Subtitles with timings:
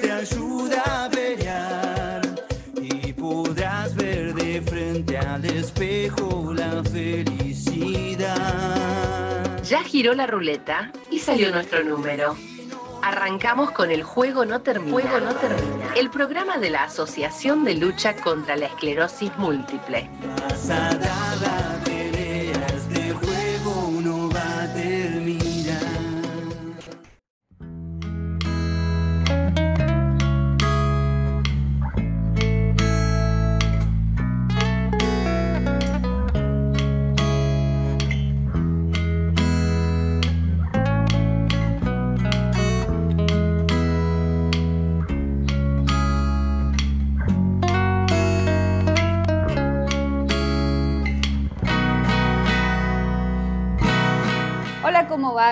[0.00, 2.22] te ayuda a pelear
[2.80, 8.32] y podrás ver de frente al espejo la felicidad.
[9.62, 12.36] Ya giró la ruleta y salió nuestro número.
[13.02, 14.92] Arrancamos con el Juego No Termina.
[14.92, 15.94] Juego No Termina.
[15.96, 20.08] El programa de la Asociación de Lucha contra la Esclerosis Múltiple.
[20.48, 21.61] Vas a dar la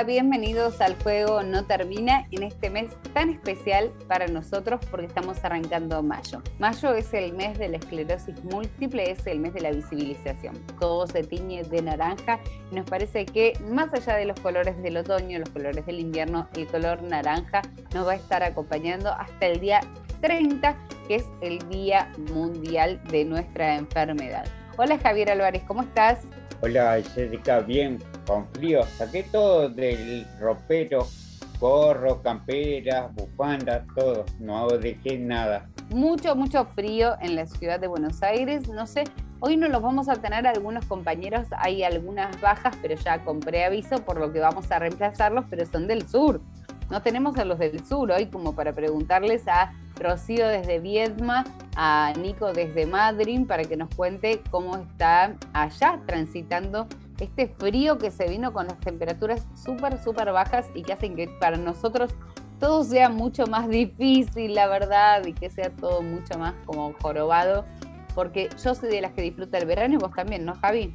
[0.06, 6.02] Bienvenidos al juego No Termina en este mes tan especial para nosotros porque estamos arrancando
[6.02, 6.42] mayo.
[6.58, 10.54] Mayo es el mes de la esclerosis múltiple, es el mes de la visibilización.
[10.80, 12.40] Todo se tiñe de naranja
[12.72, 16.48] y nos parece que más allá de los colores del otoño, los colores del invierno,
[16.56, 17.60] el color naranja
[17.92, 19.80] nos va a estar acompañando hasta el día
[20.22, 20.78] 30,
[21.08, 24.46] que es el Día Mundial de nuestra enfermedad.
[24.78, 26.20] Hola Javier Álvarez, ¿cómo estás?
[26.62, 27.98] Hola Jessica, bien,
[28.30, 28.84] con frío.
[28.96, 31.04] Saqué todo del ropero,
[31.58, 34.24] gorro, camperas, bufandas, todo.
[34.38, 35.68] No dejé nada.
[35.88, 38.68] mucho, mucho frío en la ciudad de Buenos Aires.
[38.68, 39.02] No sé,
[39.40, 43.96] hoy no los vamos a tener algunos compañeros, hay algunas bajas, pero ya compré aviso,
[44.04, 46.40] por lo que vamos a reemplazarlos, pero son del sur.
[46.88, 51.44] No tenemos a los del sur hoy como para preguntarles a Rocío desde Viedma,
[51.76, 56.86] a Nico desde Madrid, para que nos cuente cómo está allá transitando
[57.20, 61.28] este frío que se vino con las temperaturas súper, súper bajas y que hacen que
[61.38, 62.10] para nosotros
[62.58, 67.64] todo sea mucho más difícil, la verdad, y que sea todo mucho más como jorobado,
[68.14, 70.92] porque yo soy de las que disfruta el verano y vos también, ¿no, Javi?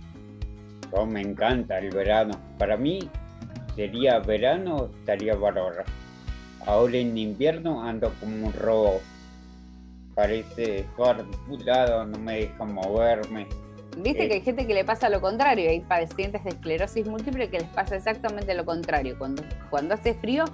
[0.91, 2.33] Oh, me encanta el verano.
[2.59, 3.09] Para mí
[3.75, 5.83] sería verano, estaría bárbaro.
[6.65, 9.01] Ahora en invierno ando como un robo.
[10.13, 10.85] Parece
[11.65, 13.47] lado, no me deja moverme.
[13.97, 14.27] Viste Eh.
[14.27, 17.69] que hay gente que le pasa lo contrario, hay pacientes de esclerosis múltiple que les
[17.69, 19.15] pasa exactamente lo contrario.
[19.17, 20.45] Cuando, cuando hace frío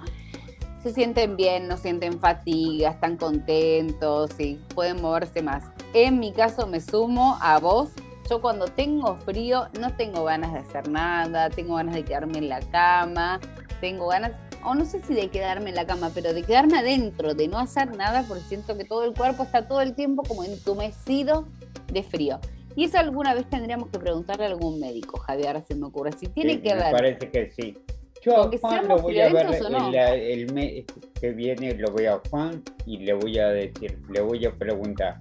[0.82, 5.64] se sienten bien, no sienten fatiga, están contentos y pueden moverse más.
[5.94, 7.90] En mi caso me sumo a vos.
[8.30, 12.48] Yo cuando tengo frío no tengo ganas de hacer nada, tengo ganas de quedarme en
[12.48, 13.40] la cama,
[13.80, 14.32] tengo ganas,
[14.64, 17.58] o no sé si de quedarme en la cama, pero de quedarme adentro, de no
[17.58, 21.46] hacer nada, porque siento que todo el cuerpo está todo el tiempo como entumecido
[21.92, 22.38] de frío.
[22.76, 26.12] Y eso alguna vez tendríamos que preguntarle a algún médico, Javier, ahora se me ocurre.
[26.12, 26.92] Si tiene Sí, que me ver.
[26.92, 27.76] parece que sí.
[28.22, 29.88] Yo a Juan lo voy a ver no.
[29.88, 30.84] el, el mes
[31.20, 35.18] que viene, lo voy a Juan y le voy a decir, le voy a preguntar.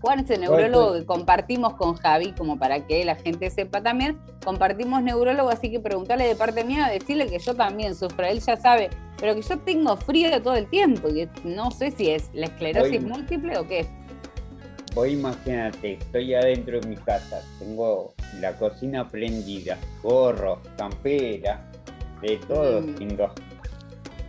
[0.00, 4.18] Juan es el neurólogo que compartimos con Javi, como para que la gente sepa también.
[4.44, 8.26] Compartimos neurólogo, así que preguntarle de parte mía, decirle que yo también sufro.
[8.26, 11.08] Él ya sabe, pero que yo tengo frío todo el tiempo.
[11.08, 13.86] Y no sé si es la esclerosis múltiple o qué.
[14.94, 21.60] Vos imagínate, estoy adentro de mi casa, tengo la cocina prendida, gorro, campera,
[22.22, 22.94] de todo Mm.
[22.94, 23.30] tengo.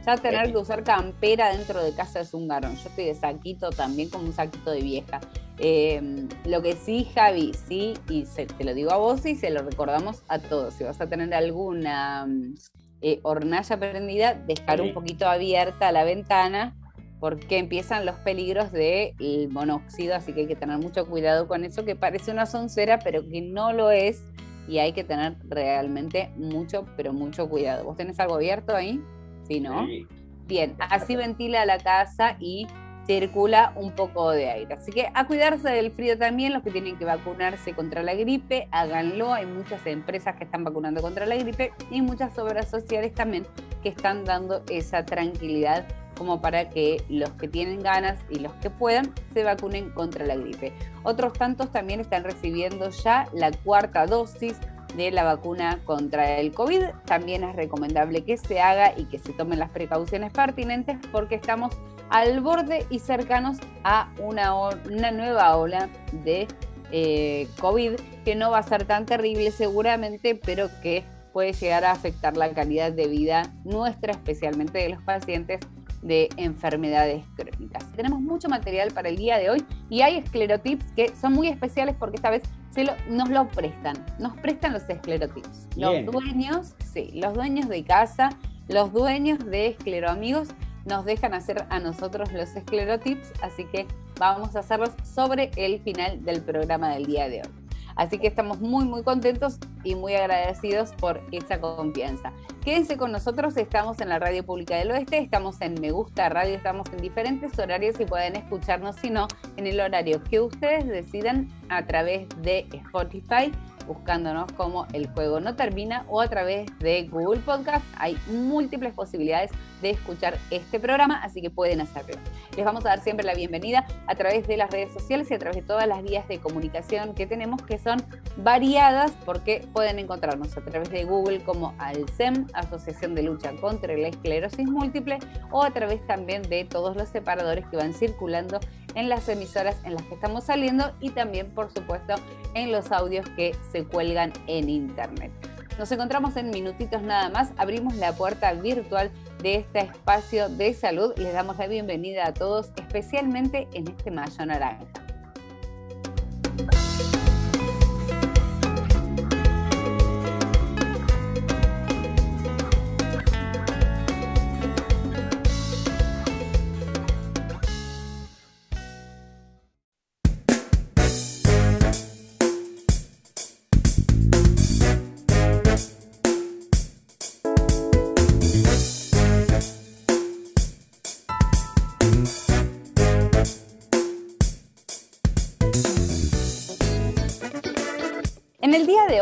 [0.05, 0.51] Ya tener Sí.
[0.53, 2.75] que usar campera dentro de casa es un garón.
[2.77, 5.19] Yo estoy de saquito también, como un saquito de vieja.
[5.59, 9.49] Eh, lo que sí, Javi, sí, y se- te lo digo a vos y se
[9.51, 10.73] lo recordamos a todos.
[10.75, 12.55] Si vas a tener alguna mm,
[13.01, 14.87] eh, hornalla prendida, dejar Sí.
[14.87, 16.75] un poquito abierta la ventana
[17.19, 21.85] porque empiezan los peligros del monóxido, así que hay que tener mucho cuidado con eso,
[21.85, 24.23] que parece una soncera, pero que no lo es,
[24.67, 27.85] y hay que tener realmente mucho, pero mucho cuidado.
[27.85, 29.01] ¿Vos tenés algo abierto ahí?
[29.47, 29.85] Sí, ¿no?
[29.85, 30.07] Sí.
[30.47, 32.67] Bien, así ventila la casa y
[33.05, 34.73] circula un poco de aire.
[34.75, 38.67] Así que a cuidarse del frío también, los que tienen que vacunarse contra la gripe,
[38.71, 39.33] háganlo.
[39.33, 43.45] Hay muchas empresas que están vacunando contra la gripe y muchas obras sociales también
[43.83, 45.85] que están dando esa tranquilidad
[46.17, 50.35] como para que los que tienen ganas y los que puedan se vacunen contra la
[50.35, 50.73] gripe.
[51.03, 54.55] Otros tantos también están recibiendo ya la cuarta dosis
[54.95, 56.83] de la vacuna contra el COVID.
[57.05, 61.75] También es recomendable que se haga y que se tomen las precauciones pertinentes porque estamos
[62.09, 65.89] al borde y cercanos a una, una nueva ola
[66.23, 66.47] de
[66.91, 71.03] eh, COVID que no va a ser tan terrible seguramente, pero que
[71.33, 75.59] puede llegar a afectar la calidad de vida nuestra, especialmente de los pacientes
[76.05, 77.91] de enfermedades crónicas.
[77.93, 81.95] Tenemos mucho material para el día de hoy y hay esclerotips que son muy especiales
[81.99, 85.67] porque esta vez se lo- nos lo prestan, nos prestan los esclerotips.
[85.75, 88.29] Los dueños, sí, los dueños de casa,
[88.67, 90.49] los dueños de escleroamigos
[90.85, 93.87] nos dejan hacer a nosotros los esclerotips, así que
[94.19, 97.64] vamos a hacerlos sobre el final del programa del día de hoy.
[97.95, 102.33] Así que estamos muy, muy contentos y muy agradecidos por esa confianza.
[102.63, 106.55] Quédense con nosotros, estamos en la Radio Pública del Oeste, estamos en Me Gusta Radio,
[106.55, 111.49] estamos en diferentes horarios y pueden escucharnos, si no, en el horario que ustedes decidan
[111.69, 113.51] a través de Spotify
[113.85, 117.85] buscándonos como El Juego No Termina o a través de Google Podcast.
[117.97, 119.51] Hay múltiples posibilidades
[119.85, 122.15] de escuchar este programa, así que pueden hacerlo.
[122.55, 125.37] Les vamos a dar siempre la bienvenida a través de las redes sociales y a
[125.37, 128.03] través de todas las vías de comunicación que tenemos, que son
[128.37, 134.07] variadas, porque pueden encontrarnos a través de Google como ALSEM, Asociación de Lucha contra la
[134.07, 135.19] Esclerosis Múltiple,
[135.51, 138.59] o a través también de todos los separadores que van circulando
[138.95, 142.15] en las emisoras en las que estamos saliendo y también, por supuesto,
[142.55, 145.31] en los audios que se cuelgan en Internet.
[145.77, 149.11] Nos encontramos en minutitos nada más, abrimos la puerta virtual
[149.45, 154.43] de este espacio de salud les damos la bienvenida a todos, especialmente en este mayo
[154.43, 155.04] naranja.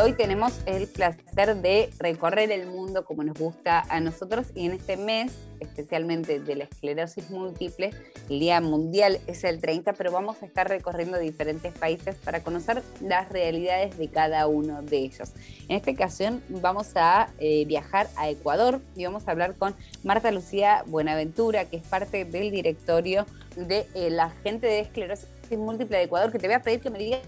[0.00, 4.72] Hoy tenemos el placer de recorrer el mundo como nos gusta a nosotros y en
[4.72, 7.90] este mes, especialmente de la esclerosis múltiple,
[8.28, 12.82] el Día Mundial es el 30, pero vamos a estar recorriendo diferentes países para conocer
[13.00, 15.32] las realidades de cada uno de ellos.
[15.68, 20.30] En esta ocasión vamos a eh, viajar a Ecuador y vamos a hablar con Marta
[20.30, 23.26] Lucía Buenaventura, que es parte del directorio
[23.56, 26.90] de eh, la gente de esclerosis múltiple de Ecuador, que te voy a pedir que
[26.90, 27.22] me digas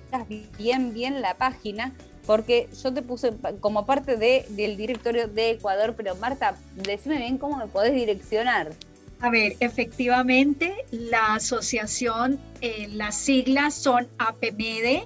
[0.58, 1.92] bien, bien la página
[2.26, 7.38] porque yo te puse como parte de, del directorio de Ecuador, pero Marta, decime bien
[7.38, 8.72] cómo me podés direccionar.
[9.20, 15.04] A ver, efectivamente, la asociación, eh, las siglas son APMEDE,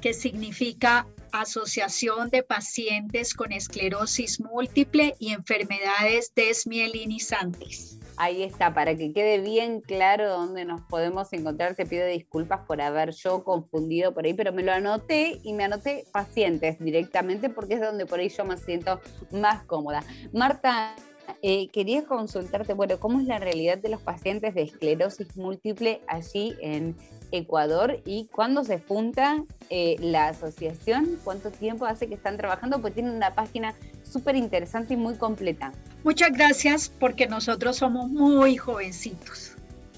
[0.00, 7.97] que significa Asociación de Pacientes con Esclerosis Múltiple y Enfermedades Desmielinizantes.
[8.20, 11.76] Ahí está, para que quede bien claro dónde nos podemos encontrar.
[11.76, 15.62] Te pido disculpas por haber yo confundido por ahí, pero me lo anoté y me
[15.62, 19.00] anoté pacientes directamente porque es donde por ahí yo me siento
[19.30, 20.02] más cómoda.
[20.32, 20.96] Marta,
[21.42, 26.56] eh, quería consultarte, bueno, ¿cómo es la realidad de los pacientes de esclerosis múltiple allí
[26.60, 26.96] en
[27.30, 31.20] Ecuador y cuándo se funda eh, la asociación?
[31.22, 32.80] ¿Cuánto tiempo hace que están trabajando?
[32.80, 35.72] Pues tienen una página súper interesante y muy completa.
[36.04, 39.52] Muchas gracias porque nosotros somos muy jovencitos.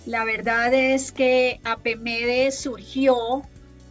[0.06, 3.43] La verdad es que APMEDE surgió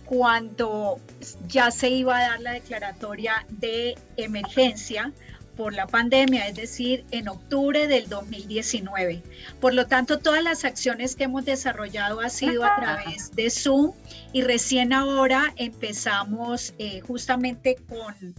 [0.06, 1.00] cuando
[1.47, 5.13] ya se iba a dar la declaratoria de emergencia
[5.56, 9.21] por la pandemia, es decir, en octubre del 2019.
[9.59, 13.91] Por lo tanto, todas las acciones que hemos desarrollado ha sido a través de Zoom
[14.31, 18.33] y recién ahora empezamos eh, justamente con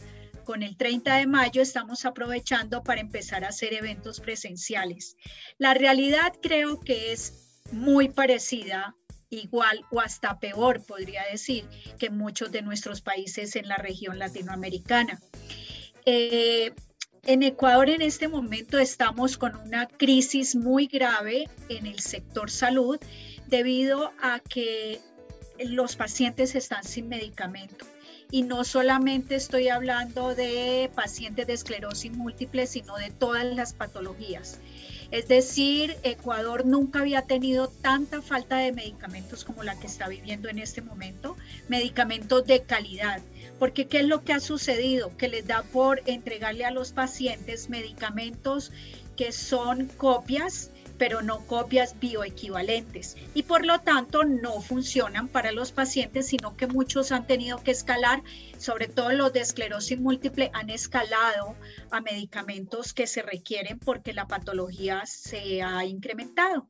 [0.51, 5.17] con el 30 de mayo estamos aprovechando para empezar a hacer eventos presenciales.
[5.59, 8.97] La realidad creo que es muy parecida
[9.29, 11.69] igual o hasta peor, podría decir,
[12.01, 15.21] que muchos de nuestros países en la región latinoamericana.
[16.05, 16.73] Eh,
[17.27, 22.99] en Ecuador en este momento estamos con una crisis muy grave en el sector salud
[23.47, 25.01] debido a que
[25.61, 27.87] los pacientes están sin medicamento
[28.31, 34.59] y no solamente estoy hablando de pacientes de esclerosis múltiple, sino de todas las patologías.
[35.11, 40.49] Es decir, Ecuador nunca había tenido tanta falta de medicamentos como la que está viviendo
[40.49, 41.37] en este momento,
[41.69, 43.21] medicamentos de calidad.
[43.59, 45.17] Porque ¿qué es lo que ha sucedido?
[45.17, 48.71] Que les da por entregarle a los pacientes medicamentos
[49.17, 50.71] que son copias
[51.01, 56.67] pero no copias bioequivalentes y por lo tanto no funcionan para los pacientes, sino que
[56.67, 58.23] muchos han tenido que escalar,
[58.59, 61.57] sobre todo los de esclerosis múltiple han escalado
[61.91, 66.67] a medicamentos que se requieren porque la patología se ha incrementado.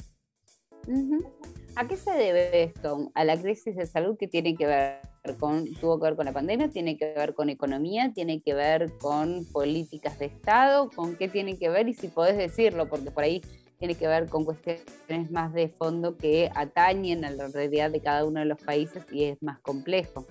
[1.74, 3.10] ¿A qué se debe esto?
[3.14, 5.00] ¿A la crisis de salud que tiene que ver
[5.40, 8.92] con, tuvo que ver con la pandemia, tiene que ver con economía, tiene que ver
[8.98, 13.24] con políticas de Estado, con qué tiene que ver y si podés decirlo, porque por
[13.24, 13.42] ahí
[13.80, 18.26] tiene que ver con cuestiones más de fondo que atañen a la realidad de cada
[18.26, 20.26] uno de los países y es más complejo.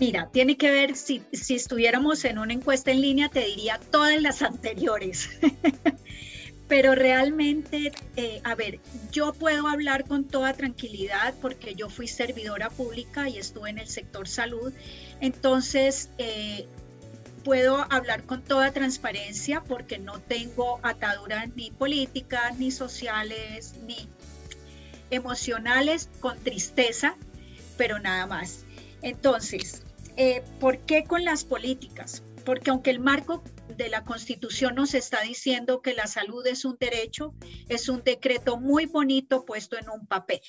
[0.00, 4.42] Mira, tiene que ver, si, estuviéramos en una encuesta en línea, te diría todas las
[4.42, 5.28] anteriores.
[6.68, 8.80] pero realmente, eh, a ver,
[9.12, 13.86] yo puedo hablar con toda tranquilidad porque yo fui servidora pública y estuve en el
[13.86, 14.72] sector salud,
[15.20, 16.66] entonces eh,
[17.38, 24.08] puedo hablar con toda transparencia porque no tengo ataduras ni políticas, ni sociales, ni
[25.10, 27.16] emocionales, con tristeza,
[27.76, 28.64] pero nada más.
[29.02, 29.82] Entonces,
[30.16, 32.22] eh, ¿por qué con las políticas?
[32.44, 33.42] Porque aunque el marco
[33.76, 37.34] de la Constitución nos está diciendo que la salud es un derecho,
[37.68, 40.40] es un decreto muy bonito puesto en un papel.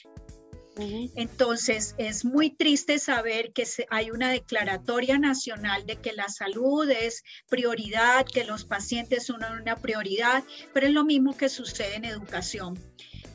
[1.15, 7.23] Entonces, es muy triste saber que hay una declaratoria nacional de que la salud es
[7.49, 10.43] prioridad, que los pacientes son una prioridad,
[10.73, 12.79] pero es lo mismo que sucede en educación.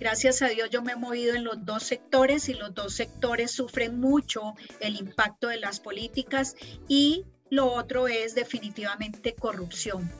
[0.00, 3.52] Gracias a Dios yo me he movido en los dos sectores y los dos sectores
[3.52, 6.56] sufren mucho el impacto de las políticas
[6.88, 10.10] y lo otro es definitivamente corrupción.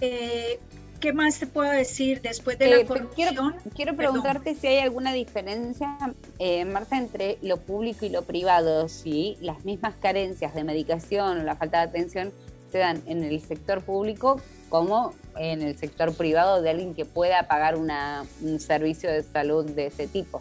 [0.00, 0.60] Eh,
[1.04, 3.56] ¿Qué más te puedo decir después de la eh, corrupción?
[3.76, 5.98] Quiero, preguntarte si hay alguna diferencia,
[6.38, 11.44] eh, Marta, entre lo público y lo privado, si las mismas carencias de medicación o
[11.44, 12.32] la falta de atención
[12.72, 17.48] se dan en el sector público como en el sector privado de alguien que pueda
[17.48, 20.40] pagar una, un servicio de salud de ese tipo.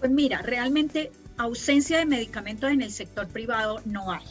[0.00, 4.24] Pues mira, realmente ausencia de medicamentos en el sector privado no hay.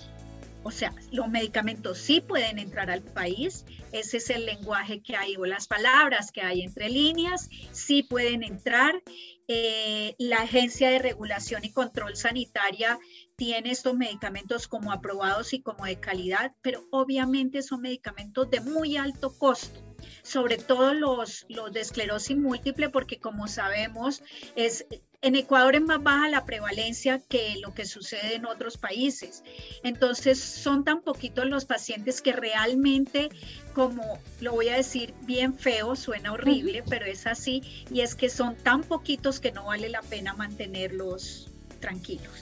[0.68, 5.38] O sea, los medicamentos sí pueden entrar al país, ese es el lenguaje que hay
[5.38, 9.02] o las palabras que hay entre líneas, sí pueden entrar.
[9.48, 13.00] Eh, la Agencia de Regulación y Control Sanitaria
[13.38, 18.98] tiene estos medicamentos como aprobados y como de calidad, pero obviamente son medicamentos de muy
[18.98, 19.88] alto costo
[20.22, 24.22] sobre todo los, los de esclerosis múltiple, porque como sabemos,
[24.56, 24.86] es,
[25.22, 29.44] en Ecuador es más baja la prevalencia que lo que sucede en otros países.
[29.84, 33.30] Entonces, son tan poquitos los pacientes que realmente,
[33.74, 38.30] como lo voy a decir bien feo, suena horrible, pero es así, y es que
[38.30, 42.34] son tan poquitos que no vale la pena mantenerlos tranquilos.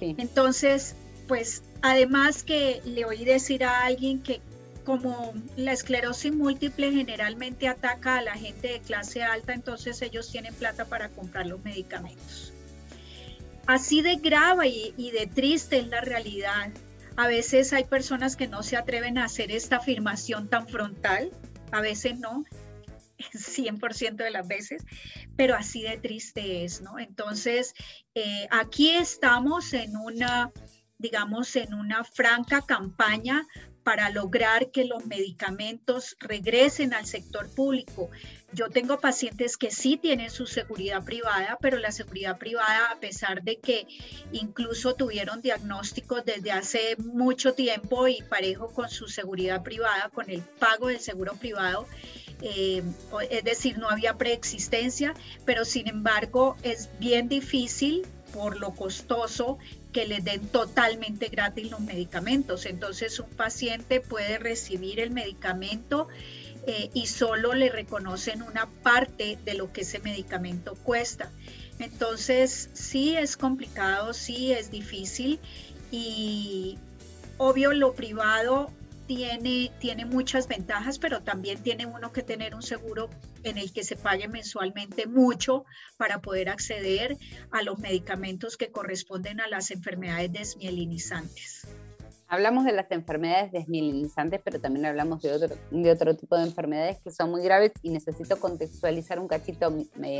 [0.00, 0.94] Entonces,
[1.26, 4.40] pues además que le oí decir a alguien que
[4.88, 10.54] como la esclerosis múltiple generalmente ataca a la gente de clase alta, entonces ellos tienen
[10.54, 12.54] plata para comprar los medicamentos.
[13.66, 16.70] Así de grave y, de triste es la realidad.
[17.16, 21.32] A veces hay personas que no se atreven a hacer esta afirmación tan frontal,
[21.70, 22.46] a veces no,
[23.18, 24.86] 100% de las veces,
[25.36, 26.98] pero así de triste es, ¿no?
[26.98, 27.74] Entonces,
[28.14, 30.50] eh, aquí estamos en una,
[30.96, 33.46] digamos, en una franca campaña
[33.88, 38.10] para lograr que los medicamentos regresen al sector público.
[38.52, 43.42] Yo tengo pacientes que sí tienen su seguridad privada, pero la seguridad privada, a pesar
[43.44, 43.86] de que
[44.30, 50.42] incluso tuvieron diagnósticos desde hace mucho tiempo y parejo con su seguridad privada, con el
[50.42, 51.86] pago del seguro privado,
[52.42, 52.82] eh,
[53.30, 55.14] es decir, no había preexistencia,
[55.46, 59.56] pero sin embargo es bien difícil por lo costoso
[59.98, 62.66] que le den totalmente gratis los medicamentos.
[62.66, 66.06] Entonces un paciente puede recibir el medicamento
[66.68, 71.32] eh, y solo le reconocen una parte de lo que ese medicamento cuesta.
[71.80, 75.40] Entonces sí es complicado, sí es difícil
[75.90, 76.78] y
[77.36, 78.70] obvio lo privado
[79.08, 83.08] tiene, tiene muchas ventajas, pero también tiene uno que tener un seguro
[83.42, 85.64] en el que se pague mensualmente mucho
[85.96, 87.16] para poder acceder
[87.50, 91.66] a los medicamentos que corresponden a las enfermedades desmielinizantes.
[92.28, 96.98] Hablamos de las enfermedades desmielinizantes, pero también hablamos de otro, de otro tipo de enfermedades
[97.02, 99.72] que son muy graves y necesito contextualizar un cachito,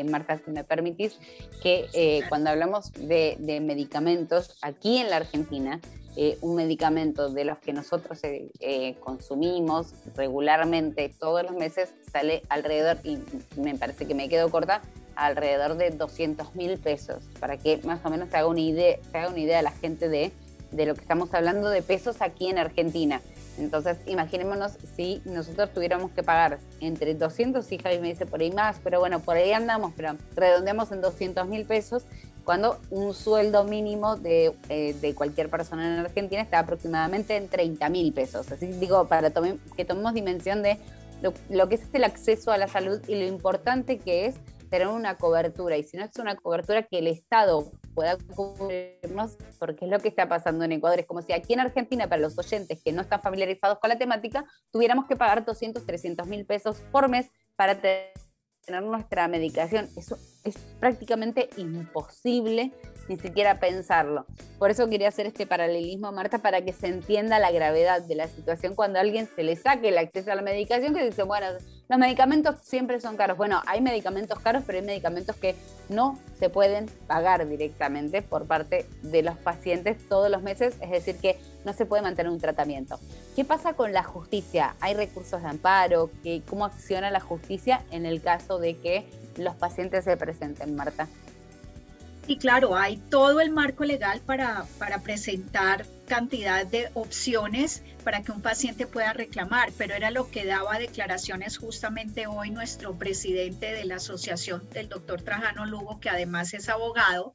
[0.09, 1.19] Marta, si me permitís,
[1.63, 5.81] que eh, cuando hablamos de, de medicamentos aquí en la Argentina,
[6.21, 12.43] eh, un medicamento de los que nosotros eh, eh, consumimos regularmente todos los meses sale
[12.49, 13.19] alrededor, y
[13.57, 14.83] me parece que me quedo corta,
[15.15, 19.17] alrededor de 200 mil pesos, para que más o menos se haga una idea, se
[19.17, 20.33] haga una idea a la gente de,
[20.71, 23.21] de lo que estamos hablando de pesos aquí en Argentina.
[23.59, 28.53] Entonces, imaginémonos si nosotros tuviéramos que pagar entre 200 y Javi me dice por ahí
[28.53, 32.05] más, pero bueno, por ahí andamos, pero redondeamos en 200 mil pesos
[32.45, 37.89] cuando un sueldo mínimo de, eh, de cualquier persona en Argentina está aproximadamente en 30
[37.91, 38.51] mil pesos.
[38.51, 39.31] Así digo, para
[39.77, 40.79] que tomemos dimensión de
[41.21, 44.37] lo, que es el acceso a la salud y lo importante que es
[44.71, 45.77] tener una cobertura.
[45.77, 50.07] Y si no es una cobertura que el Estado pueda cubrirnos, porque es lo que
[50.07, 51.01] está pasando en Ecuador.
[51.01, 53.99] Es como si aquí en Argentina, para los oyentes que no están familiarizados con la
[53.99, 57.27] temática, tuviéramos que pagar 200, 300 mil pesos por mes
[57.57, 58.13] para tener
[58.85, 59.89] nuestra medicación.
[59.97, 62.73] Eso es prácticamente imposible
[63.09, 64.27] ni siquiera pensarlo.
[64.61, 68.29] Por eso quería hacer este paralelismo, Marta, para que se entienda la gravedad de la
[68.29, 71.49] situación cuando a alguien se le saque el acceso a la medicación, que dice, bueno,
[71.89, 73.37] los medicamentos siempre son caros.
[73.39, 75.57] Bueno, hay medicamentos caros, pero hay medicamentos que
[75.89, 81.17] no se pueden pagar directamente por parte de los pacientes todos los meses, es decir,
[81.17, 83.01] que no se puede mantener un tratamiento.
[83.35, 84.75] ¿Qué pasa con la justicia?
[84.81, 86.11] ¿Hay recursos de amparo?
[86.49, 91.09] ¿Cómo acciona la justicia en el caso de que los pacientes se presenten, Marta?
[92.29, 98.33] Y claro, hay todo el marco legal para, para presentar cantidad de opciones para que
[98.33, 103.87] un paciente pueda reclamar, pero era lo que daba declaraciones justamente hoy nuestro presidente de
[103.87, 107.35] la asociación, el doctor Trajano Lugo, que además es abogado.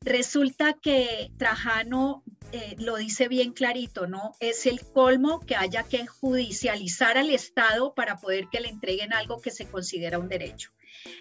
[0.00, 4.36] Resulta que Trajano eh, lo dice bien clarito, ¿no?
[4.38, 9.40] Es el colmo que haya que judicializar al Estado para poder que le entreguen algo
[9.40, 10.70] que se considera un derecho.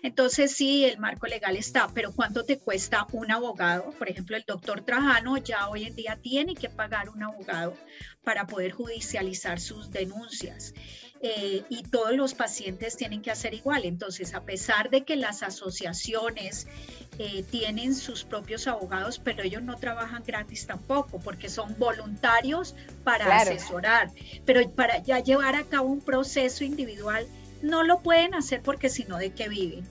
[0.04, 3.92] Entonces sí, el marco legal está, pero ¿cuánto te cuesta un abogado?
[3.92, 7.76] Por ejemplo, el doctor Trajano ya hoy en día tiene que pagar un abogado
[8.24, 10.74] para poder judicializar sus denuncias.
[11.24, 13.86] Eh, y todos los pacientes tienen que hacer igual.
[13.86, 16.68] Entonces, a pesar de que las asociaciones
[17.20, 23.38] eh, tienen sus propios abogados, pero ellos no trabajan gratis tampoco, porque son voluntarios para
[23.38, 24.10] asesorar,
[24.46, 27.28] pero para ya llevar a cabo un proceso individual
[27.62, 29.86] no lo pueden hacer porque si no, ¿de qué viven?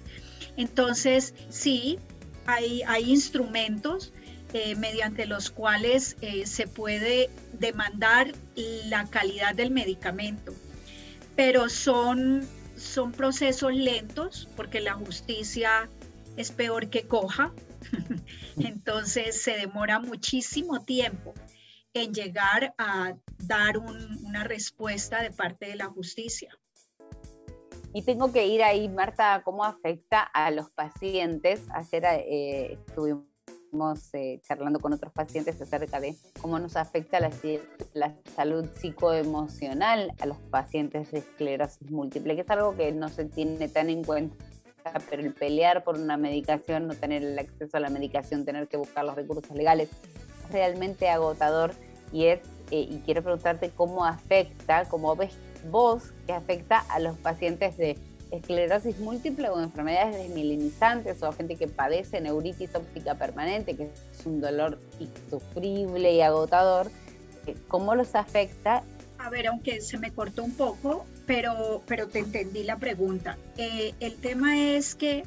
[0.56, 1.98] Entonces, sí,
[2.46, 4.12] hay, hay instrumentos
[4.52, 8.32] eh, mediante los cuales eh, se puede demandar
[8.86, 10.52] la calidad del medicamento,
[11.36, 12.44] pero son,
[12.76, 15.88] son procesos lentos porque la justicia
[16.36, 17.52] es peor que coja,
[18.58, 21.32] entonces se demora muchísimo tiempo
[21.94, 26.58] en llegar a dar una respuesta de parte de la justicia.
[27.92, 31.62] Y tengo que ir ahí, Marta, cómo afecta a los pacientes.
[31.75, 33.25] Ayer eh, estuvimos
[34.12, 37.30] eh, charlando con otros pacientes acerca de cómo nos afecta la,
[37.94, 43.25] la, salud psicoemocional a los pacientes de esclerosis múltiple, que es algo que no se
[43.25, 44.37] tiene tan en cuenta,
[45.09, 48.76] pero el pelear por una medicación, no tener el acceso a la medicación, tener que
[48.76, 49.88] buscar los recursos legales,
[50.44, 51.72] es realmente agotador
[52.12, 57.16] y es, eh, y quiero preguntarte cómo afecta, cómo ves voz que afecta a los
[57.18, 57.96] pacientes de
[58.31, 64.27] esclerosis múltiple o enfermedades desmilinizantes o a gente que padece neuritis óptica permanente, que es
[64.27, 66.90] un dolor insufrible y agotador,
[67.46, 68.83] eh, ¿cómo los afecta?
[69.18, 73.37] A ver, aunque se me cortó un poco, pero, pero te entendí la pregunta.
[73.57, 75.25] Eh, el tema es que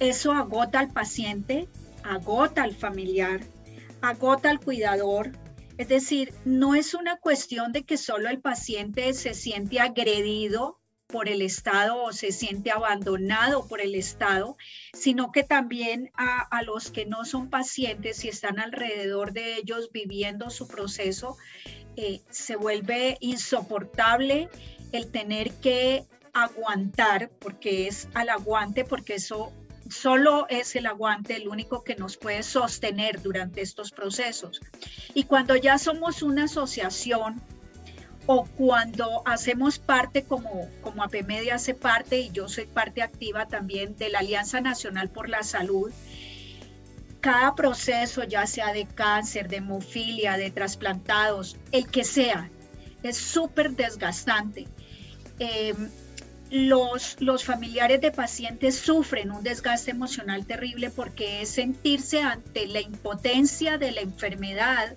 [0.00, 1.68] eso agota al paciente,
[2.02, 3.40] agota al familiar,
[4.02, 5.30] agota al cuidador,
[5.78, 11.28] es decir, no es una cuestión de que solo el paciente se siente agredido por
[11.28, 14.56] el Estado o se siente abandonado por el Estado,
[14.92, 20.50] sino que también a, los que no son pacientes y están alrededor de ellos viviendo
[20.50, 21.36] su proceso,
[21.96, 24.48] eh, se vuelve insoportable
[24.92, 29.52] el tener que aguantar, porque es al aguante, porque eso
[29.90, 34.60] solo es el aguante el único que nos puede sostener durante estos procesos.
[35.14, 37.40] Y cuando ya somos una asociación
[38.26, 43.96] o cuando hacemos parte como, como APMEDIA hace parte y yo soy parte activa también
[43.96, 45.92] de la Alianza Nacional por la Salud,
[47.20, 52.50] cada proceso, ya sea de cáncer, de hemofilia, de trasplantados, el que sea,
[53.02, 54.66] es súper desgastante.
[55.38, 55.74] Eh,
[56.50, 63.78] los, familiares de pacientes sufren un desgaste emocional terrible porque es sentirse ante la impotencia
[63.78, 64.96] de la enfermedad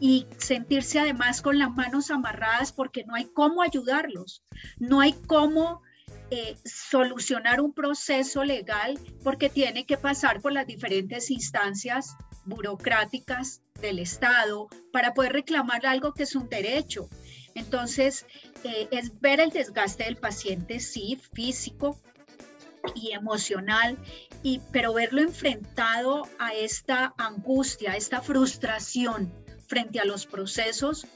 [0.00, 4.42] y sentirse además con las manos amarradas porque no hay cómo ayudarlos,
[4.78, 5.82] no hay cómo
[6.30, 13.98] eh, solucionar un proceso legal porque tiene que pasar por las diferentes instancias burocráticas del
[13.98, 17.08] Estado para poder reclamar algo que es un derecho.
[17.56, 18.26] Entonces,
[18.64, 21.98] eh, es ver el desgaste del paciente, sí, físico
[22.94, 23.96] y emocional,
[24.42, 29.32] y, pero verlo enfrentado a esta angustia, a esta frustración
[29.66, 31.06] frente a los procesos,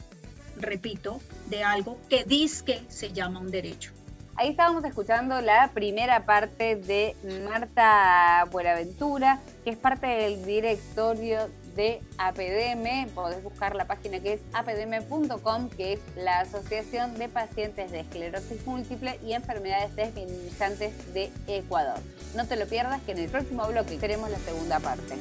[0.57, 3.93] repito, de algo que que se llama un derecho.
[4.37, 7.15] Ahí estábamos escuchando la primera parte de
[7.47, 13.11] Marta Buenaventura, que es parte del directorio de APDM.
[13.15, 18.67] Podés buscar la página que es apdm.com, que es la Asociación de Pacientes de Esclerosis
[18.67, 21.99] Múltiple y Enfermedades Desminimizantes de Ecuador.
[22.35, 25.17] No te lo pierdas, que en el próximo bloque tenemos la segunda parte.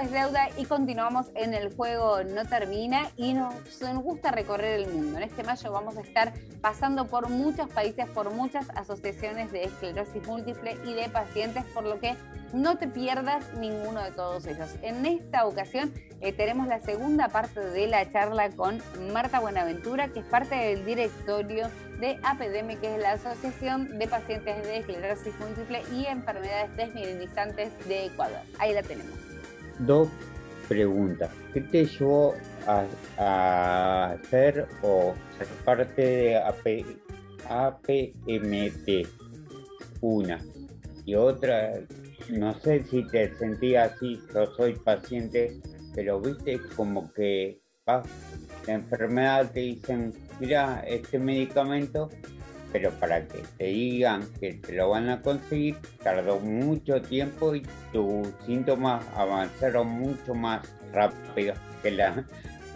[0.00, 3.54] Es deuda y continuamos en el juego No Termina y nos,
[4.02, 5.18] gusta recorrer el mundo.
[5.18, 6.32] En este mayo vamos a estar
[6.62, 12.00] pasando por muchos países, por muchas asociaciones de esclerosis múltiple y de pacientes, por lo
[12.00, 12.16] que
[12.54, 14.70] no te pierdas ninguno de todos ellos.
[14.80, 18.80] En esta ocasión eh, tenemos la segunda parte de la charla con
[19.12, 21.68] Marta Buenaventura, que es parte del directorio
[22.00, 28.06] de APDM, que es la Asociación de Pacientes de Esclerosis Múltiple y Enfermedades Desmielizantes de
[28.06, 28.40] Ecuador.
[28.58, 29.29] Ahí la tenemos
[29.86, 30.08] dos
[30.68, 31.30] preguntas.
[31.52, 32.34] ¿Qué te llevó
[32.66, 36.36] a, hacer o ser parte de
[37.48, 39.08] APMT?
[40.00, 40.40] Una.
[41.04, 41.72] Y otra,
[42.30, 45.60] no sé si te sentías así, yo soy paciente,
[45.94, 48.02] pero viste como que la
[48.66, 52.10] enfermedad te dicen, mira, este medicamento
[52.72, 57.62] pero para que te digan que te lo van a conseguir, tardó mucho tiempo y
[57.92, 62.24] tus síntomas avanzaron mucho más rápido que la,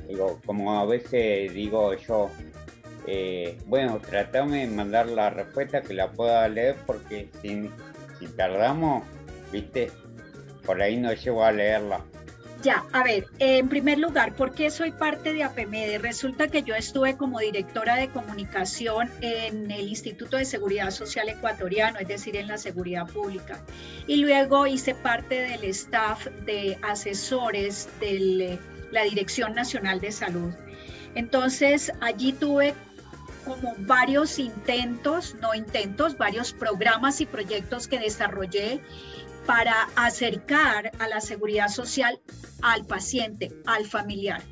[0.09, 2.31] digo, como a veces digo yo,
[3.07, 7.71] eh, bueno, tratame de mandar la respuesta que la pueda leer porque si,
[8.19, 9.05] si tardamos,
[9.53, 9.91] viste,
[10.65, 12.05] por ahí no llego a leerla.
[12.65, 16.01] Ya, a ver, en primer lugar, ¿por qué soy parte de APMED?
[16.01, 21.99] Resulta que yo estuve como directora de comunicación en el Instituto de Seguridad Social Ecuatoriano,
[21.99, 23.63] es decir, en la seguridad pública.
[24.07, 28.59] Y luego hice parte del staff de asesores de
[28.91, 30.55] la Dirección Nacional de Salud.
[31.15, 32.73] Entonces, allí tuve
[33.45, 38.81] como varios intentos, no intentos, varios programas y proyectos que desarrollé
[39.47, 42.21] para acercar a la seguridad social
[42.63, 44.43] al paciente, al familiar.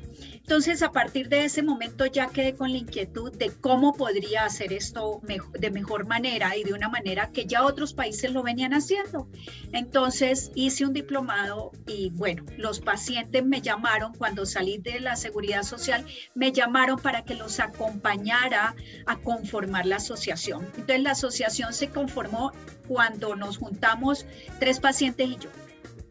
[0.43, 4.73] Entonces, a partir de ese momento ya quedé con la inquietud de cómo podría hacer
[4.73, 5.21] esto
[5.53, 9.29] de mejor manera y de una manera que ya otros países lo venían haciendo.
[9.71, 15.63] Entonces, hice un diplomado y bueno, los pacientes me llamaron cuando salí de la seguridad
[15.63, 18.75] social, me llamaron para que los acompañara
[19.05, 20.65] a conformar la asociación.
[20.75, 22.51] Entonces, la asociación se conformó
[22.89, 24.25] cuando nos juntamos
[24.59, 25.49] tres pacientes y yo.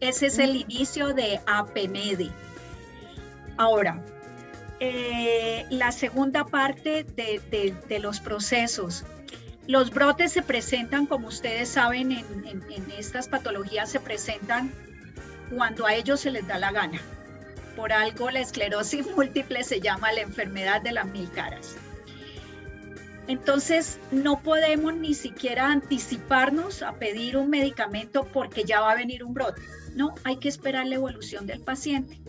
[0.00, 2.32] Ese es el inicio de APMEDI.
[3.58, 4.02] Ahora,
[4.84, 9.04] eh, la segunda parte de, los procesos.
[9.68, 12.26] Los brotes se presentan, como ustedes saben, en,
[12.68, 14.72] en, estas patologías se presentan
[15.54, 17.00] cuando a ellos se les da la gana.
[17.76, 21.76] Por algo la esclerosis múltiple se llama la enfermedad de las mil caras.
[23.28, 29.22] Entonces no podemos ni siquiera anticiparnos a pedir un medicamento porque ya va a venir
[29.22, 29.62] un brote.
[29.94, 32.21] No, hay que esperar la evolución del paciente.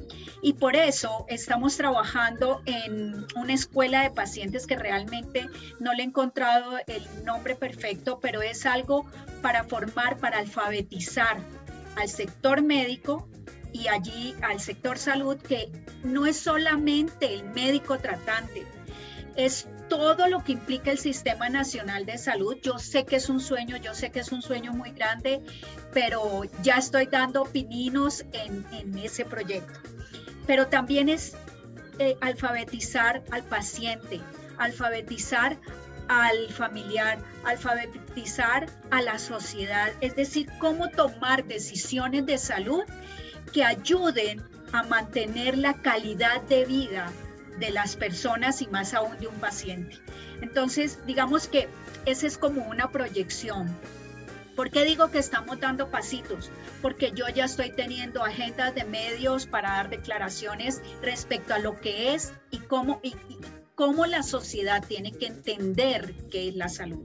[0.43, 6.05] Y por eso estamos trabajando en una escuela de pacientes que realmente no le he
[6.05, 9.05] encontrado el nombre perfecto, pero es algo
[9.41, 11.37] para formar, para alfabetizar
[11.95, 13.25] al sector médico
[13.71, 15.71] y allí al sector salud, que
[16.03, 18.67] no es solamente el médico tratante,
[19.37, 22.57] es todo lo que implica el Sistema Nacional de Salud.
[22.61, 25.41] Yo sé que es un sueño, yo sé que es un sueño muy grande,
[25.93, 29.79] pero ya estoy dando pininos en, en ese proyecto.
[30.45, 31.35] Pero también es
[31.99, 34.21] eh, alfabetizar al paciente,
[34.57, 35.57] alfabetizar
[36.07, 42.83] al familiar, alfabetizar a la sociedad, es decir, cómo tomar decisiones de salud
[43.53, 47.11] que ayuden a mantener la calidad de vida
[47.59, 49.97] de las personas y más aún de un paciente.
[50.41, 51.69] Entonces, digamos que
[52.05, 53.67] esa es como una proyección.
[54.55, 56.51] ¿Por qué digo que estamos dando pasitos?
[56.81, 62.13] Porque yo ya estoy teniendo agendas de medios para dar declaraciones respecto a lo que
[62.13, 63.15] es y cómo, y,
[63.75, 67.03] cómo la sociedad tiene que entender qué es la salud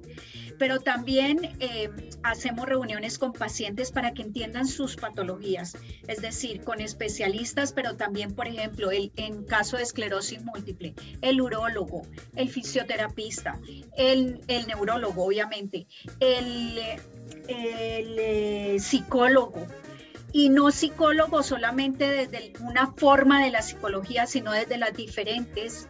[0.58, 1.90] pero también eh,
[2.22, 8.34] hacemos reuniones con pacientes para que entiendan sus patologías, es decir, con especialistas, pero también,
[8.34, 12.02] por ejemplo, el, en caso de esclerosis múltiple, el urólogo,
[12.34, 13.60] el fisioterapista,
[13.96, 15.86] el, el neurólogo, obviamente,
[16.20, 16.80] el,
[17.48, 19.66] el eh, psicólogo,
[20.32, 25.88] y no psicólogo solamente desde una forma de la psicología, sino desde las diferentes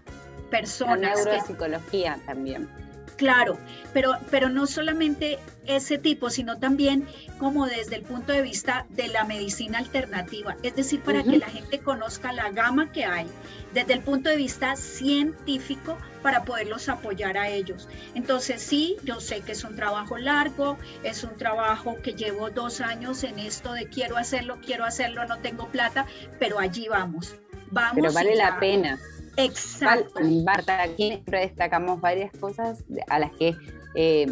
[0.51, 1.01] personas.
[1.01, 2.69] La neuropsicología también.
[3.17, 3.59] Claro,
[3.93, 7.05] pero, pero no solamente ese tipo, sino también
[7.39, 11.49] como desde el punto de vista de la medicina alternativa, es decir, para que la
[11.49, 13.27] gente conozca la gama que hay
[13.75, 17.89] desde el punto de vista científico para poderlos apoyar a ellos.
[18.15, 22.83] Entonces sí, yo sé que es un trabajo largo, es un trabajo que llevo dos
[22.83, 26.05] años en esto de quiero hacerlo, quiero hacerlo, no tengo plata,
[26.39, 27.35] pero allí vamos.
[27.71, 27.95] Vamos.
[27.95, 28.99] Pero vale la pena.
[29.39, 30.21] Exacto.
[30.45, 33.57] Marta, aquí destacamos varias cosas a las que
[33.95, 34.27] eh,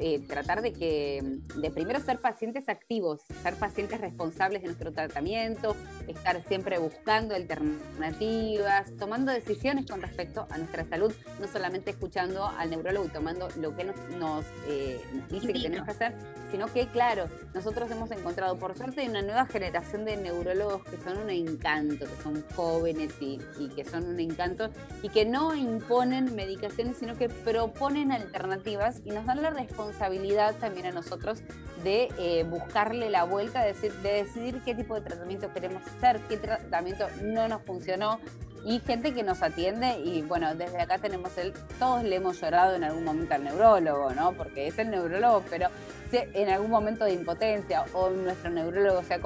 [0.00, 1.22] eh, tratar de que,
[1.56, 5.76] de primero ser pacientes activos, ser pacientes responsables de nuestro tratamiento,
[6.08, 12.70] estar siempre buscando alternativas, tomando decisiones con respecto a nuestra salud, no solamente escuchando al
[12.70, 16.14] neurólogo y tomando lo que nos, eh, dice que tenemos que hacer,
[16.50, 21.18] sino que, claro, nosotros hemos encontrado, por suerte, una nueva generación de neurólogos que son
[21.18, 24.70] un encanto, que son jóvenes y, y que son un encanto
[25.02, 30.86] y que no imponen medicaciones, sino que proponen alternativas y nos dan la responsabilidad también
[30.86, 31.42] a nosotros
[31.82, 36.20] de eh, buscarle la vuelta, de, decir, de decidir qué tipo de tratamiento queremos hacer,
[36.28, 38.20] qué tratamiento no nos funcionó,
[38.64, 42.76] y gente que nos atiende y bueno, desde acá tenemos el, todos le hemos llorado
[42.76, 44.32] en algún momento al neurólogo, ¿no?
[44.32, 45.68] Porque es el neurólogo, pero
[46.12, 49.20] en algún momento de impotencia o nuestro neurólogo se ha,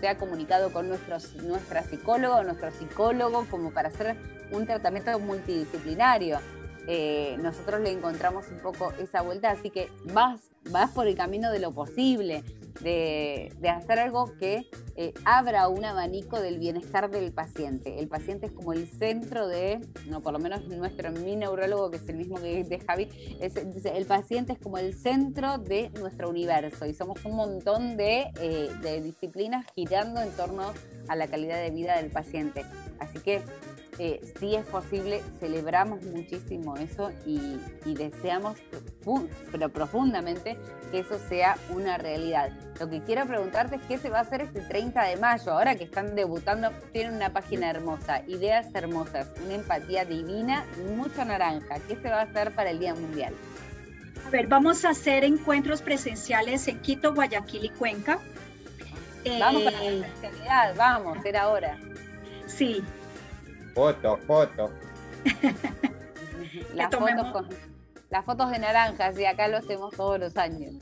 [0.00, 4.16] se ha comunicado con nuestros, nuestra psicóloga o nuestro psicólogo como para hacer
[4.50, 6.38] un tratamiento multidisciplinario.
[6.86, 11.50] Eh, nosotros le encontramos un poco esa vuelta, así que vas, vas por el camino
[11.50, 12.44] de lo posible,
[12.80, 17.98] de, hacer algo que eh, abra un abanico del bienestar del paciente.
[17.98, 21.96] El paciente es como el centro de, no, por lo menos nuestro, mi neurólogo, que
[21.96, 23.08] es el mismo que de Javi,
[23.40, 28.70] el paciente es como el centro de nuestro universo y somos un montón de, eh,
[28.82, 30.72] de disciplinas girando en torno
[31.08, 32.64] a la calidad de vida del paciente.
[32.98, 33.42] Así que
[33.98, 38.58] eh, si es posible, celebramos muchísimo eso y, deseamos,
[39.52, 40.58] pero profundamente,
[40.90, 42.50] que eso sea una realidad.
[42.80, 45.76] Lo que quiero preguntarte es qué se va a hacer este 30 de mayo, ahora
[45.76, 51.78] que están debutando, tienen una página hermosa, ideas hermosas, una empatía divina y mucha naranja.
[51.86, 53.32] ¿Qué se va a hacer para el Día Mundial?
[54.26, 58.18] A ver, vamos a hacer encuentros presenciales en Quito, Guayaquil y Cuenca.
[59.38, 61.78] Vamos con la eh, presencialidad, vamos, era hora.
[62.46, 62.82] Sí,
[63.74, 64.70] Foto, foto.
[66.74, 67.46] las, fotos
[68.10, 70.74] las fotos de naranjas, y acá lo hacemos todos los años.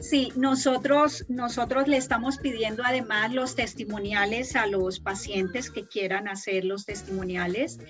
[0.00, 6.64] Sí, nosotros, nosotros le estamos pidiendo además los testimoniales a los pacientes que quieran hacer
[6.64, 7.80] los testimoniales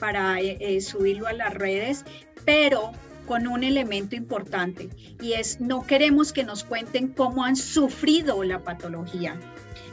[0.00, 2.06] para eh, eh, subirlo a las redes,
[2.46, 2.92] pero
[3.26, 4.88] con un elemento importante
[5.20, 9.38] y es no queremos que nos cuenten cómo han sufrido la patología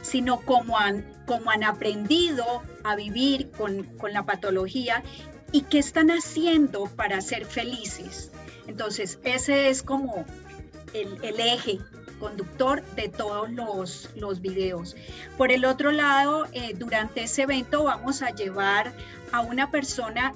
[0.06, 1.04] sino cómo han,
[1.48, 5.02] han aprendido a vivir con, la patología
[5.50, 8.30] y qué están haciendo para ser felices.
[8.68, 10.24] Entonces, ese es como
[10.92, 11.78] el, eje
[12.20, 14.96] conductor de todos los, los, videos.
[15.36, 18.92] Por el otro lado, eh, durante ese evento vamos a llevar
[19.32, 20.32] a una persona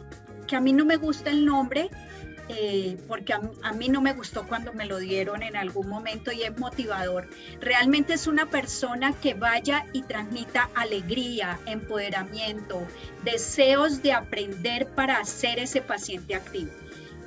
[0.46, 1.90] que a mí no me gusta el nombre,
[2.52, 6.42] eh, porque a, mí no me gustó cuando me lo dieron en algún momento y
[6.42, 7.28] es motivador.
[7.60, 12.86] Realmente es una persona que vaya y transmita alegría, empoderamiento,
[13.24, 16.72] deseos de aprender para ser ese paciente activo.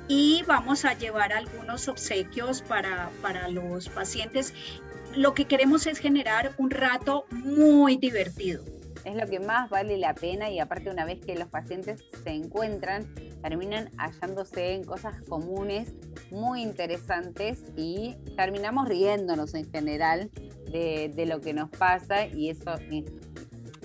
[0.08, 4.52] Y vamos a llevar algunos obsequios para, para los pacientes.
[5.16, 8.73] Lo que queremos es generar un rato muy divertido
[9.04, 12.30] es lo que más vale la pena y aparte una vez que los pacientes se
[12.30, 15.92] encuentran, terminan hallándose en cosas comunes
[16.30, 20.30] muy interesantes y terminamos riéndonos en general
[20.70, 22.72] de, lo que nos pasa y eso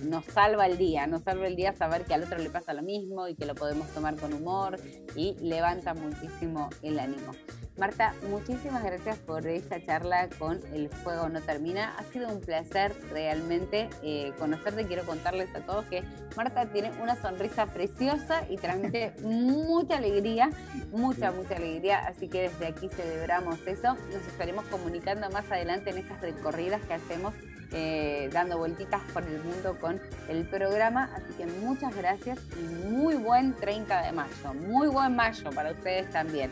[0.03, 2.81] nos salva el día, nos salva el día saber que al otro le pasa lo
[2.81, 4.79] mismo y que lo podemos tomar con humor
[5.15, 7.33] y levanta muchísimo el ánimo.
[7.79, 11.95] Marta, muchísimas gracias por esta charla con El Fuego No Termina.
[11.97, 14.85] Ha sido un placer realmente eh, conocerte.
[14.85, 16.03] Quiero contarles a todos que
[16.35, 20.49] Marta tiene una sonrisa preciosa y transmite mucha alegría,
[20.91, 21.99] mucha, mucha alegría.
[21.99, 23.95] Así que desde aquí celebramos eso.
[24.11, 27.33] Nos estaremos comunicando más adelante en estas recorridas que hacemos
[27.71, 31.11] eh, dando vueltitas por el mundo con el programa.
[31.15, 34.53] Así que muchas gracias y muy buen 30 de mayo.
[34.67, 36.51] Muy buen mayo para ustedes también.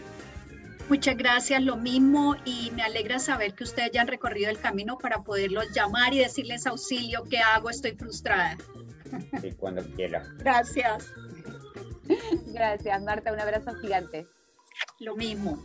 [0.90, 4.98] Muchas gracias, lo mismo, y me alegra saber que ustedes ya han recorrido el camino
[4.98, 7.70] para poderlos llamar y decirles auxilio, ¿qué hago?
[7.70, 8.58] Estoy frustrada.
[9.42, 10.22] Sí, cuando quiera.
[10.38, 11.14] Gracias.
[12.48, 14.28] Gracias, Marta, un abrazo gigante.
[15.00, 15.64] Lo mismo.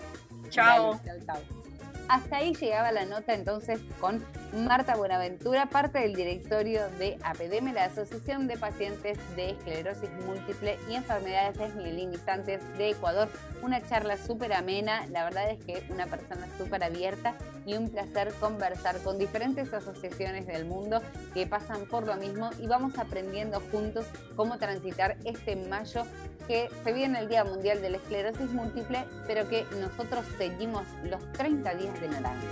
[0.49, 1.01] Chao.
[1.05, 1.63] chao, chao.
[2.09, 7.85] Hasta ahí llegaba la nota entonces con Marta Buenaventura, parte del directorio de APDM, la
[7.85, 13.29] Asociación de Pacientes de Esclerosis Múltiple y Enfermedades Desmielinizantes de Ecuador.
[13.63, 17.35] Una charla súper amena, la verdad es que una persona súper abierta
[17.65, 21.01] y un placer conversar con diferentes asociaciones del mundo
[21.33, 24.05] que pasan por lo mismo y vamos aprendiendo juntos
[24.37, 26.05] cómo transitar este mayo
[26.53, 31.33] que se viene el Día Mundial de la Esclerosis Múltiple, pero que nosotros seguimos los
[31.33, 32.47] 30 días de naranja.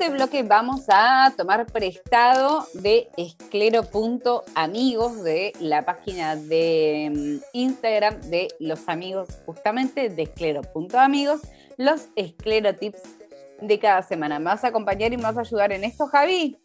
[0.00, 8.46] Este bloque vamos a tomar prestado de esclero.amigos, de la página de mm, Instagram de
[8.60, 11.40] los amigos, justamente de esclero.amigos,
[11.78, 13.02] los esclerotips
[13.60, 14.38] de cada semana.
[14.38, 16.56] ¿Me vas a acompañar y me vas a ayudar en esto, Javi?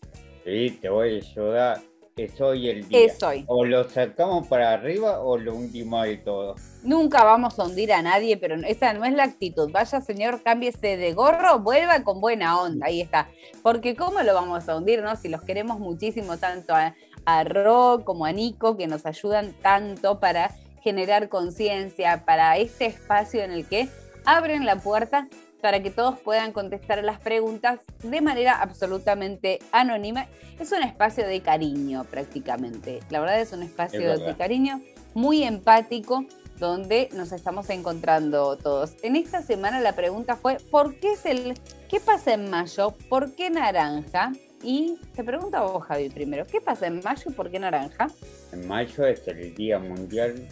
[0.46, 1.82] Sí, te voy a ayudar.
[2.16, 3.12] Es hoy el día.
[3.48, 6.54] O lo sacamos para arriba o lo hundimos de todo.
[6.84, 9.72] Nunca vamos a hundir a nadie, pero esa no es la actitud.
[9.72, 12.86] Vaya, señor, cámbiese de gorro, vuelva con buena onda.
[12.86, 13.30] Ahí está.
[13.64, 15.16] Porque ¿cómo lo vamos a hundir, no?
[15.16, 16.94] Si los queremos muchísimo, tanto a,
[17.26, 20.52] a Ro como a Nico, que nos ayudan tanto para
[20.84, 23.90] generar conciencia, para este espacio en el que
[24.24, 25.28] abren la puerta
[25.64, 30.28] para que todos puedan contestar las preguntas de manera absolutamente anónima.
[30.60, 33.00] Es un espacio de cariño prácticamente.
[33.10, 34.82] La verdad es un espacio Es de cariño
[35.14, 36.26] muy empático
[36.60, 38.96] donde nos estamos encontrando todos.
[39.04, 41.54] En esta semana la pregunta fue, ¿por qué es el
[41.90, 42.94] qué pasa en mayo?
[43.08, 44.34] ¿Por qué naranja?
[44.62, 48.10] Y te pregunto a vos, Javi, primero, ¿qué pasa en mayo y por qué naranja?
[48.52, 50.46] En mayo es el Día Mundial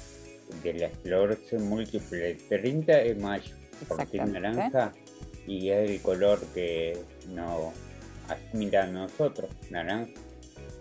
[0.64, 2.32] de la Esclerosis Múltiple.
[2.32, 3.61] El 30 de mayo.
[3.88, 4.40] Porque es Exactamente.
[4.42, 4.94] naranja
[5.48, 7.74] y es el color que nos
[8.30, 10.12] admira a nosotros, naranja.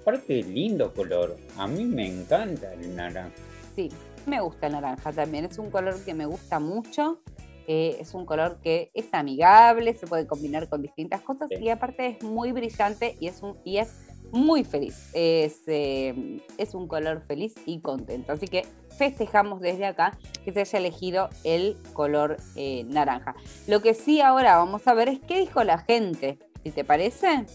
[0.02, 1.36] Aparte lindo color.
[1.56, 3.30] A mí me encanta el naranja.
[3.76, 3.88] Sí,
[4.26, 5.44] me gusta el naranja también.
[5.44, 7.20] Es un color que me gusta mucho.
[7.66, 11.56] eh, es un color que es amigable, se puede combinar con distintas cosas Sí.
[11.62, 13.92] y aparte es muy brillante y es, un, y es
[14.32, 15.10] muy feliz.
[15.12, 18.32] Es, eh, es un color feliz y contento.
[18.32, 18.66] Así que
[18.96, 23.34] festejamos desde acá que se haya elegido el color eh, naranja.
[23.66, 26.38] Lo que sí ahora vamos a ver es qué dijo la gente.
[26.62, 27.46] Si te parece,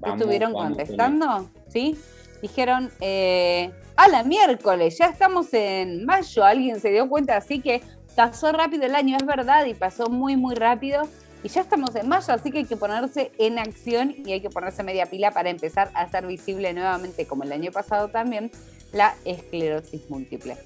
[0.00, 1.98] Vamos, estuvieron vamos contestando, ¿sí?
[2.40, 7.82] Dijeron, eh, a la miércoles, ya estamos en mayo, alguien se dio cuenta, así que
[8.14, 11.02] pasó rápido el año, es verdad, y pasó muy, muy rápido.
[11.44, 14.48] Y ya estamos en mayo, así que hay que ponerse en acción y hay que
[14.48, 18.50] ponerse media pila para empezar a hacer visible nuevamente, como el año pasado también,
[18.94, 20.56] la esclerosis múltiple.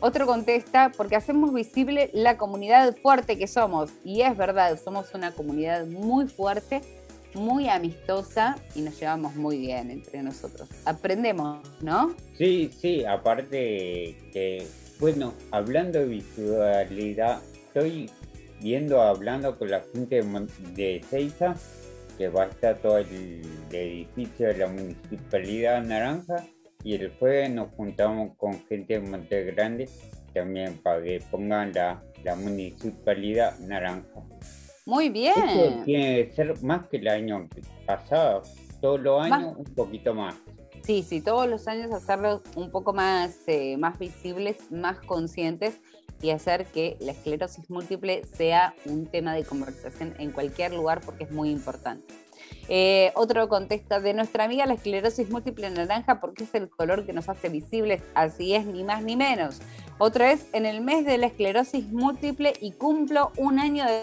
[0.00, 3.90] Otro contesta, porque hacemos visible la comunidad fuerte que somos.
[4.04, 6.82] Y es verdad, somos una comunidad muy fuerte,
[7.32, 10.68] muy amistosa y nos llevamos muy bien entre nosotros.
[10.84, 12.14] Aprendemos, ¿no?
[12.36, 14.66] Sí, sí, aparte que,
[15.00, 18.10] bueno, hablando de visualidad, estoy
[18.66, 20.20] viendo, hablando con la gente
[20.74, 21.54] de, Seiza,
[22.18, 26.44] que va a estar todo el, edificio de la Municipalidad Naranja,
[26.82, 29.88] y el jueves nos juntamos con gente de Monte Grande
[30.34, 34.20] también para que pongan la, la Municipalidad Naranja.
[34.84, 35.84] Muy Esto bien.
[35.84, 37.48] tiene que ser más que el año
[37.86, 38.42] pasado,
[38.80, 40.34] todos los Más- años un poquito más.
[40.86, 45.80] Sí, sí, todos los años hacerlos un poco más, eh, más visibles, más conscientes
[46.22, 51.24] y hacer que la esclerosis múltiple sea un tema de conversación en cualquier lugar porque
[51.24, 52.14] es muy importante.
[52.68, 57.12] Eh, otro contesta de nuestra amiga la esclerosis múltiple naranja porque es el color que
[57.12, 59.58] nos hace visibles, así es, ni más ni menos.
[59.98, 64.02] Otro es en el mes de la esclerosis múltiple y cumplo un año de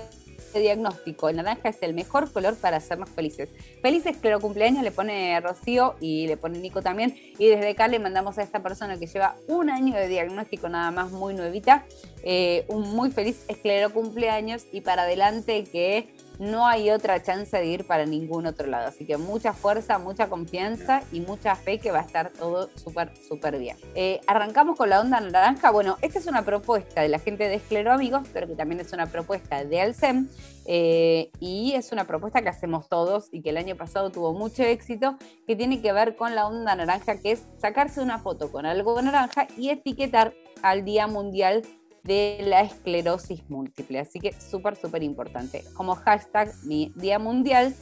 [0.60, 1.30] diagnóstico.
[1.30, 3.50] El naranja es el mejor color para hacernos felices.
[3.82, 7.16] Felices claro cumpleaños le pone Rocío y le pone Nico también.
[7.38, 10.92] Y desde acá le mandamos a esta persona que lleva un año de diagnóstico nada
[10.92, 11.86] más muy nuevita,
[12.24, 17.66] eh, un muy feliz esclero cumpleaños y para adelante que no hay otra chance de
[17.66, 18.88] ir para ningún otro lado.
[18.88, 23.12] Así que mucha fuerza, mucha confianza y mucha fe que va a estar todo súper,
[23.28, 23.78] súper bien.
[23.96, 25.72] Eh, arrancamos con la onda naranja.
[25.72, 28.92] Bueno, esta es una propuesta de la gente de Esclero Amigos, pero que también es
[28.94, 30.28] una propuesta de Alcem.
[30.66, 34.64] eh, y es una propuesta que hacemos todos y que el año pasado tuvo mucho
[34.64, 38.66] éxito, que tiene que ver con la onda naranja, que es sacarse una foto con
[38.66, 41.64] algo naranja y etiquetar al Día Mundial
[42.04, 44.00] de la esclerosis múltiple.
[44.00, 45.64] Así que súper, súper importante.
[45.74, 47.74] Como hashtag mi Día Mundial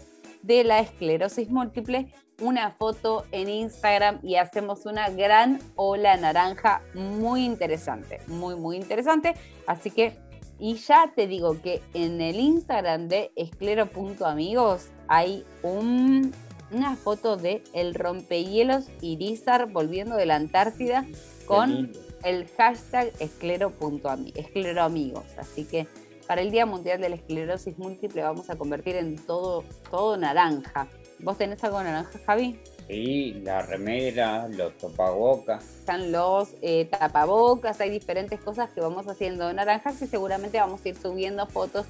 [0.43, 7.45] de la esclerosis múltiple, una foto en Instagram y hacemos una gran ola naranja muy
[7.45, 9.35] interesante, muy, muy interesante.
[9.67, 10.17] Así que,
[10.59, 17.93] y ya te digo que en el Instagram de esclero.amigos hay una foto de el
[17.95, 21.05] rompehielos Irizar volviendo de la Antártida
[21.45, 21.91] con
[22.23, 25.25] el hashtag esclero.amigos.
[25.37, 25.87] Así que
[26.27, 30.87] para el Día Mundial de la Esclerosis Múltiple vamos a convertir en todo, todo naranja.
[31.19, 32.59] ¿Vos tenés algo naranja, Javi?
[32.87, 35.63] Sí, la remera, los tapabocas.
[35.63, 40.89] Están los eh, tapabocas, hay diferentes cosas que vamos haciendo naranjas y seguramente vamos a
[40.89, 41.85] ir subiendo fotos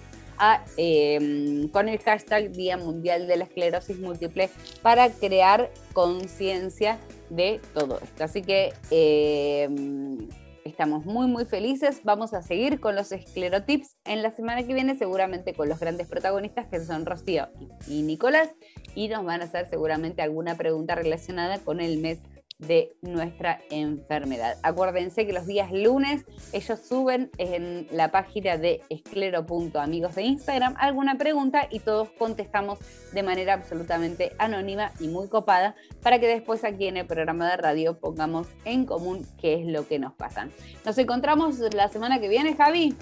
[0.77, 4.49] em, con el hashtag Día Mundial de la Esclerosis Múltiple
[4.81, 6.99] para crear conciencia
[7.31, 8.23] de todo esto.
[8.23, 10.29] Así que em,
[10.63, 12.01] Estamos muy muy felices.
[12.03, 16.07] Vamos a seguir con los esclerotips en la semana que viene, seguramente con los grandes
[16.07, 17.49] protagonistas que son Rocío
[17.87, 18.49] y Nicolás,
[18.93, 22.19] y nos van a hacer seguramente alguna pregunta relacionada con el mes
[22.61, 24.57] de nuestra enfermedad.
[24.63, 31.17] Acuérdense que los días lunes ellos suben en la página de esclero.amigos de Instagram alguna
[31.17, 32.79] pregunta y todos contestamos
[33.13, 37.57] de manera absolutamente anónima y muy copada para que después aquí en el programa de
[37.57, 40.47] radio pongamos en común qué es lo que nos pasa.
[40.85, 42.95] Nos encontramos la semana que viene, Javi.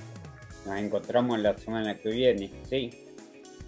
[0.66, 2.92] Nos encontramos la semana que viene, sí.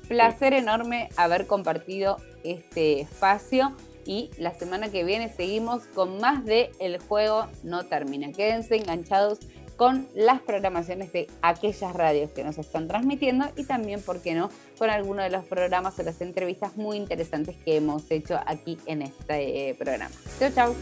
[0.07, 3.75] Placer enorme haber compartido este espacio
[4.05, 8.31] y la semana que viene seguimos con más de El juego no termina.
[8.31, 9.39] Quédense enganchados
[9.77, 14.51] con las programaciones de aquellas radios que nos están transmitiendo y también, ¿por qué no?,
[14.77, 19.01] con algunos de los programas o las entrevistas muy interesantes que hemos hecho aquí en
[19.01, 20.11] este programa.
[20.39, 20.75] Chau, chau.